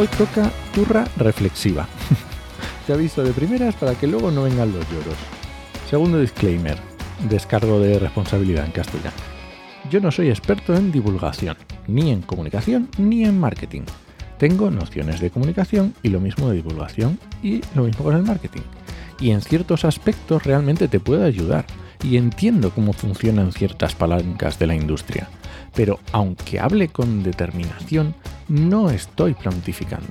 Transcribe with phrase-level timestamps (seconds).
[0.00, 1.86] Hoy toca turra reflexiva.
[2.86, 5.18] Te aviso de primeras para que luego no vengan los lloros.
[5.90, 6.78] Segundo disclaimer,
[7.28, 9.14] descargo de responsabilidad en castellano.
[9.90, 13.82] Yo no soy experto en divulgación, ni en comunicación, ni en marketing.
[14.38, 18.62] Tengo nociones de comunicación y lo mismo de divulgación y lo mismo con el marketing.
[19.20, 21.66] Y en ciertos aspectos realmente te puedo ayudar
[22.02, 25.28] y entiendo cómo funcionan ciertas palancas de la industria.
[25.74, 28.14] Pero aunque hable con determinación,
[28.50, 30.10] no estoy plantificando.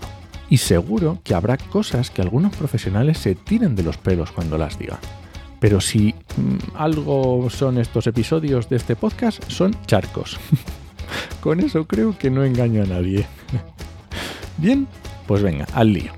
[0.49, 4.79] Y seguro que habrá cosas que algunos profesionales se tiren de los pelos cuando las
[4.79, 4.97] diga.
[5.59, 10.39] Pero si mm, algo son estos episodios de este podcast, son charcos.
[11.41, 13.27] Con eso creo que no engaño a nadie.
[14.57, 14.87] Bien,
[15.27, 16.13] pues venga, al lío.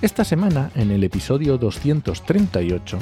[0.00, 2.98] Esta semana, en el episodio 238,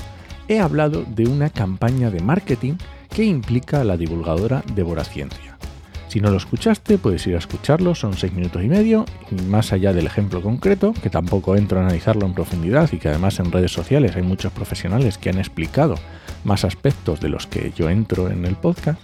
[0.48, 2.74] he hablado de una campaña de marketing
[3.10, 5.51] que implica a la divulgadora Devora Ciencia.
[6.12, 9.72] Si no lo escuchaste, puedes ir a escucharlo, son seis minutos y medio, y más
[9.72, 13.50] allá del ejemplo concreto, que tampoco entro a analizarlo en profundidad y que además en
[13.50, 15.94] redes sociales hay muchos profesionales que han explicado
[16.44, 19.00] más aspectos de los que yo entro en el podcast,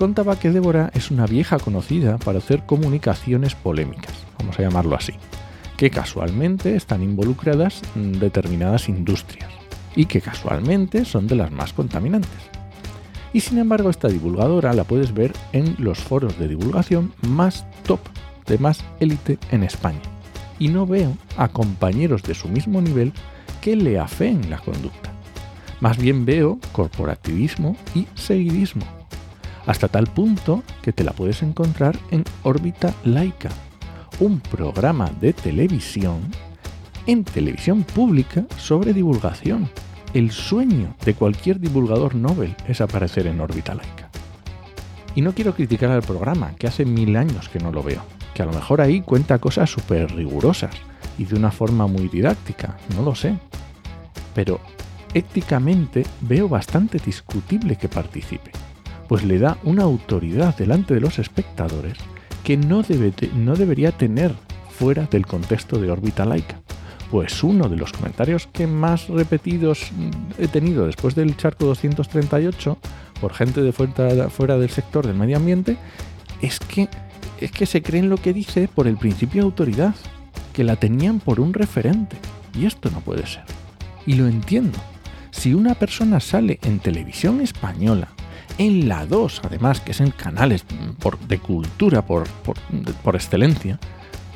[0.00, 5.12] contaba que Débora es una vieja conocida para hacer comunicaciones polémicas, vamos a llamarlo así,
[5.76, 9.48] que casualmente están involucradas en determinadas industrias
[9.94, 12.61] y que casualmente son de las más contaminantes.
[13.32, 18.00] Y sin embargo esta divulgadora la puedes ver en los foros de divulgación más top,
[18.46, 20.00] de más élite en España.
[20.58, 23.12] Y no veo a compañeros de su mismo nivel
[23.60, 25.10] que le afeen la conducta.
[25.80, 28.84] Más bien veo corporativismo y seguidismo.
[29.66, 33.50] Hasta tal punto que te la puedes encontrar en órbita laica,
[34.20, 36.20] un programa de televisión
[37.06, 39.68] en televisión pública sobre divulgación
[40.14, 44.10] el sueño de cualquier divulgador Nobel es aparecer en órbita laica.
[45.14, 48.02] Y no quiero criticar al programa, que hace mil años que no lo veo,
[48.34, 50.74] que a lo mejor ahí cuenta cosas súper rigurosas
[51.18, 53.36] y de una forma muy didáctica, no lo sé.
[54.34, 54.60] Pero
[55.14, 58.50] éticamente veo bastante discutible que participe,
[59.08, 61.94] pues le da una autoridad delante de los espectadores
[62.44, 64.34] que no, debe, no debería tener
[64.70, 66.61] fuera del contexto de órbita laica.
[67.12, 69.92] Pues uno de los comentarios que más repetidos
[70.38, 72.78] he tenido después del charco 238
[73.20, 75.76] por gente de fuera, del sector del medio ambiente
[76.40, 76.88] es que,
[77.38, 79.94] es que se creen lo que dice por el principio de autoridad,
[80.54, 82.16] que la tenían por un referente.
[82.58, 83.44] Y esto no puede ser.
[84.06, 84.78] Y lo entiendo.
[85.32, 88.08] Si una persona sale en televisión española,
[88.56, 90.64] en la 2 además, que es en canales
[91.28, 92.26] de cultura por,
[93.04, 93.78] por excelencia,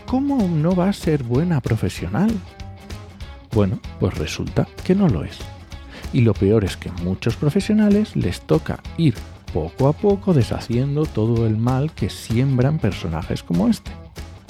[0.05, 2.31] ¿cómo no va a ser buena profesional?
[3.57, 5.39] Bueno, pues resulta que no lo es.
[6.13, 9.15] Y lo peor es que muchos profesionales les toca ir
[9.55, 13.93] poco a poco deshaciendo todo el mal que siembran personajes como este,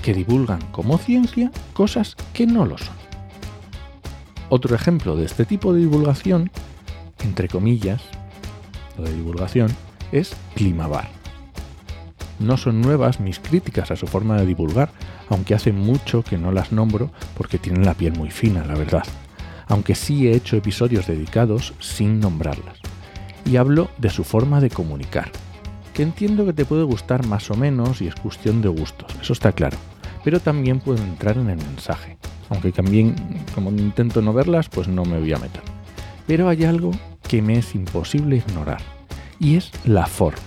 [0.02, 2.96] que divulgan como ciencia cosas que no lo son.
[4.48, 6.50] Otro ejemplo de este tipo de divulgación,
[7.20, 8.02] entre comillas,
[8.98, 9.70] de divulgación,
[10.10, 11.08] es Climabar.
[12.40, 14.90] No son nuevas mis críticas a su forma de divulgar,
[15.28, 19.04] aunque hace mucho que no las nombro porque tienen la piel muy fina, la verdad.
[19.68, 22.78] Aunque sí he hecho episodios dedicados sin nombrarlas.
[23.44, 25.30] Y hablo de su forma de comunicar,
[25.94, 29.32] que entiendo que te puede gustar más o menos y es cuestión de gustos, eso
[29.32, 29.78] está claro.
[30.24, 32.18] Pero también puedo entrar en el mensaje,
[32.48, 33.14] aunque también,
[33.54, 35.62] como intento no verlas, pues no me voy a meter.
[36.26, 36.90] Pero hay algo
[37.28, 38.80] que me es imposible ignorar,
[39.38, 40.40] y es la forma.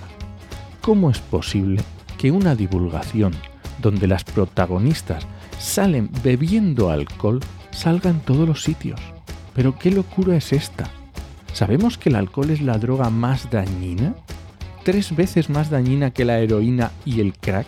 [0.82, 1.82] ¿Cómo es posible
[2.18, 3.34] que una divulgación
[3.82, 5.26] donde las protagonistas
[5.58, 7.40] salen bebiendo alcohol
[7.72, 9.00] salga en todos los sitios?
[9.54, 10.90] Pero qué locura es esta.
[11.54, 14.16] ¿Sabemos que el alcohol es la droga más dañina?
[14.84, 17.68] ¿Tres veces más dañina que la heroína y el crack?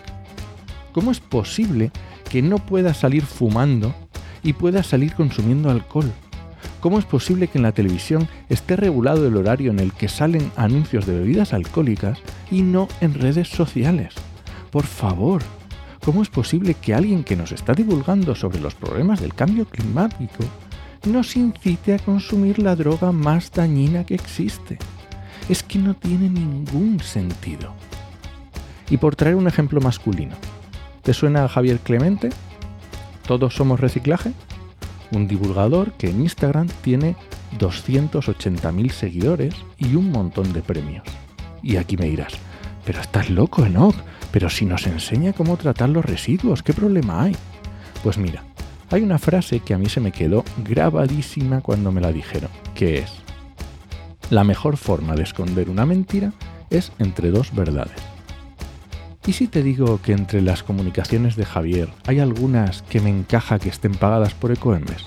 [0.92, 1.90] ¿Cómo es posible
[2.30, 3.94] que no pueda salir fumando
[4.42, 6.10] y pueda salir consumiendo alcohol?
[6.80, 10.50] ¿Cómo es posible que en la televisión esté regulado el horario en el que salen
[10.56, 12.18] anuncios de bebidas alcohólicas
[12.50, 14.14] y no en redes sociales?
[14.70, 15.42] Por favor,
[16.04, 20.44] ¿cómo es posible que alguien que nos está divulgando sobre los problemas del cambio climático
[21.06, 24.78] nos incite a consumir la droga más dañina que existe?
[25.48, 27.74] Es que no tiene ningún sentido.
[28.90, 30.36] Y por traer un ejemplo masculino,
[31.02, 32.30] ¿te suena a Javier Clemente?
[33.26, 34.32] ¿Todos somos reciclaje?
[35.12, 37.16] Un divulgador que en Instagram tiene
[37.58, 41.04] 280.000 seguidores y un montón de premios.
[41.62, 42.32] Y aquí me dirás,
[42.84, 43.96] pero estás loco, Enoch,
[44.30, 47.36] pero si nos enseña cómo tratar los residuos, ¿qué problema hay?
[48.02, 48.44] Pues mira,
[48.90, 52.98] hay una frase que a mí se me quedó grabadísima cuando me la dijeron, que
[52.98, 53.12] es,
[54.30, 56.32] la mejor forma de esconder una mentira
[56.70, 57.96] es entre dos verdades.
[59.24, 63.58] ¿Y si te digo que entre las comunicaciones de Javier hay algunas que me encaja
[63.58, 65.06] que estén pagadas por Ecoembes?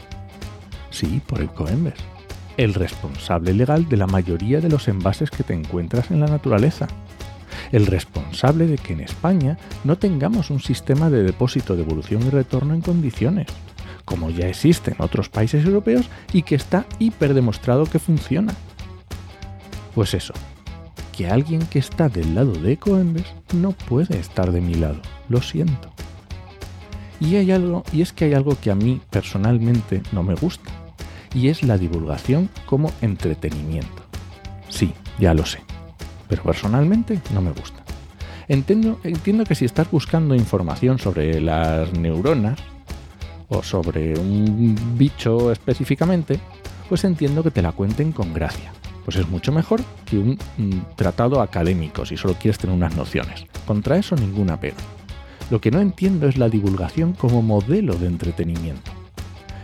[0.89, 1.95] Sí, por Ecoembes,
[2.55, 6.87] el responsable legal de la mayoría de los envases que te encuentras en la naturaleza.
[7.71, 12.73] El responsable de que en España no tengamos un sistema de depósito, devolución y retorno
[12.73, 13.47] en condiciones,
[14.05, 18.53] como ya existe en otros países europeos y que está hiper demostrado que funciona.
[19.93, 20.33] Pues eso,
[21.15, 25.01] que alguien que está del lado de Ecoembes no puede estar de mi lado.
[25.29, 25.91] Lo siento.
[27.19, 30.69] Y hay algo, y es que hay algo que a mí personalmente no me gusta,
[31.33, 34.03] y es la divulgación como entretenimiento.
[34.67, 35.59] Sí, ya lo sé,
[36.27, 37.83] pero personalmente no me gusta.
[38.47, 42.59] Entiendo, entiendo que si estás buscando información sobre las neuronas
[43.49, 46.39] o sobre un bicho específicamente,
[46.87, 48.71] pues entiendo que te la cuenten con gracia
[49.05, 50.37] pues es mucho mejor que un,
[50.95, 53.45] tratado académico si solo quieres tener unas nociones.
[53.67, 54.77] Contra eso ninguna pega.
[55.51, 58.91] Lo que no entiendo es la divulgación como modelo de entretenimiento.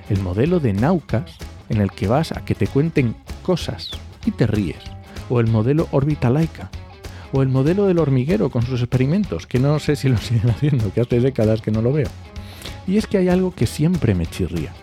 [0.10, 1.38] El modelo de Naucas,
[1.70, 3.90] en el que vas a que te cuenten cosas
[4.26, 4.91] y te ríes.
[5.32, 5.88] O el modelo
[6.30, 6.70] Laica.
[7.32, 10.92] O el modelo del hormiguero con sus experimentos, que no sé si lo siguen haciendo,
[10.92, 12.10] que hace décadas que no lo veo.
[12.86, 14.74] Y es que hay algo que siempre me chirría.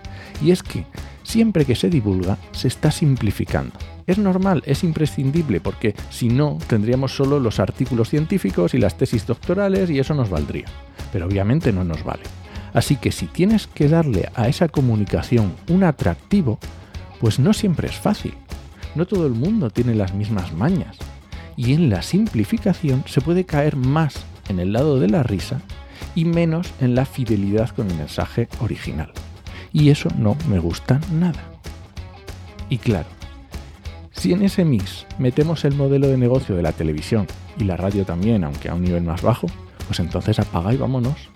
[0.42, 0.86] Y es que
[1.22, 3.74] siempre que se divulga se está simplificando.
[4.06, 9.26] Es normal, es imprescindible, porque si no, tendríamos solo los artículos científicos y las tesis
[9.26, 10.64] doctorales y eso nos valdría.
[11.12, 12.22] Pero obviamente no nos vale.
[12.72, 16.58] Así que si tienes que darle a esa comunicación un atractivo,
[17.20, 18.32] pues no siempre es fácil.
[18.94, 20.96] No todo el mundo tiene las mismas mañas.
[21.56, 25.60] Y en la simplificación se puede caer más en el lado de la risa
[26.14, 29.12] y menos en la fidelidad con el mensaje original.
[29.72, 31.42] Y eso no me gusta nada.
[32.70, 33.08] Y claro,
[34.12, 37.26] si en ese mix metemos el modelo de negocio de la televisión
[37.56, 39.46] y la radio también, aunque a un nivel más bajo,
[39.86, 41.30] pues entonces apaga y vámonos.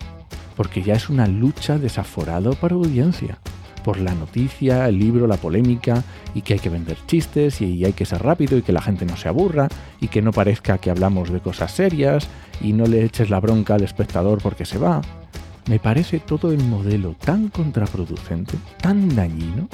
[0.55, 3.39] Porque ya es una lucha desaforado para audiencia.
[3.83, 6.03] Por la noticia, el libro, la polémica,
[6.33, 9.05] y que hay que vender chistes, y hay que ser rápido, y que la gente
[9.05, 9.67] no se aburra,
[9.99, 12.27] y que no parezca que hablamos de cosas serias,
[12.61, 15.01] y no le eches la bronca al espectador porque se va.
[15.67, 19.67] Me parece todo el modelo tan contraproducente, tan dañino,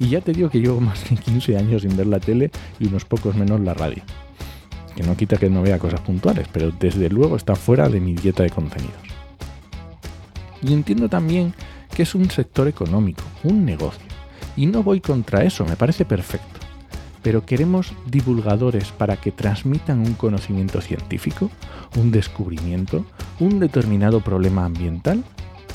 [0.00, 2.86] y ya te digo que llevo más de 15 años sin ver la tele y
[2.88, 4.02] unos pocos menos la radio.
[4.96, 8.14] Que no quita que no vea cosas puntuales, pero desde luego está fuera de mi
[8.14, 9.02] dieta de contenidos.
[10.62, 11.54] Y entiendo también
[12.02, 14.06] es un sector económico, un negocio.
[14.56, 16.60] Y no voy contra eso, me parece perfecto.
[17.22, 21.50] Pero queremos divulgadores para que transmitan un conocimiento científico,
[21.96, 23.04] un descubrimiento,
[23.38, 25.22] un determinado problema ambiental,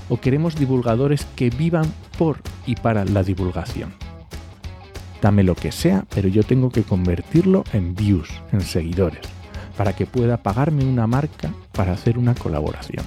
[0.09, 3.93] o queremos divulgadores que vivan por y para la divulgación.
[5.21, 9.21] Dame lo que sea, pero yo tengo que convertirlo en views, en seguidores,
[9.77, 13.05] para que pueda pagarme una marca para hacer una colaboración.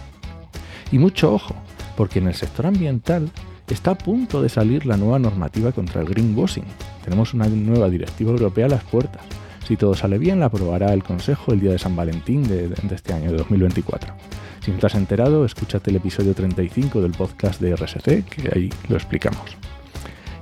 [0.91, 1.55] Y mucho ojo,
[1.99, 3.29] porque en el sector ambiental
[3.67, 6.63] está a punto de salir la nueva normativa contra el greenwashing.
[7.03, 9.21] Tenemos una nueva directiva europea a las puertas.
[9.67, 13.13] Si todo sale bien, la aprobará el Consejo el día de San Valentín de, este
[13.13, 14.15] año, de 2024.
[14.61, 18.71] Si no te has enterado, escúchate el episodio 35 del podcast de RSC, que ahí
[18.89, 19.57] lo explicamos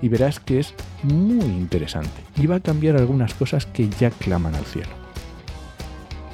[0.03, 4.55] y verás que es muy interesante y va a cambiar algunas cosas que ya claman
[4.55, 4.91] al cielo.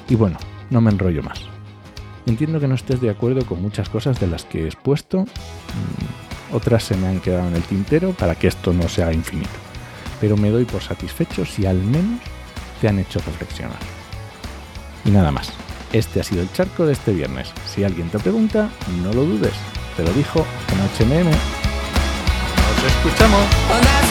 [0.09, 0.37] Y bueno,
[0.69, 1.52] no me enrollo más.
[2.25, 6.55] Entiendo que no estés de acuerdo con muchas cosas de las que he expuesto, mm,
[6.55, 9.49] otras se me han quedado en el tintero para que esto no sea infinito,
[10.21, 12.21] pero me doy por satisfecho si al menos
[12.79, 13.79] te han hecho reflexionar.
[15.05, 15.51] Y nada más,
[15.91, 17.51] este ha sido el charco de este viernes.
[17.67, 18.69] Si alguien te pregunta,
[19.01, 19.53] no lo dudes,
[19.97, 21.63] te lo dijo en HMM
[22.87, 24.02] escuchamos.